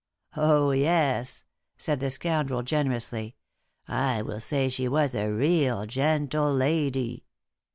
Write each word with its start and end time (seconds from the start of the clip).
Oh, 0.35 0.71
yes," 0.71 1.43
said 1.77 1.99
the 1.99 2.09
scoundrel, 2.09 2.63
generously, 2.63 3.35
"I 3.87 4.23
will 4.23 4.39
say 4.39 4.67
she 4.67 4.87
was 4.87 5.13
a 5.13 5.29
real 5.31 5.85
gentle 5.85 6.51
lady." 6.51 7.25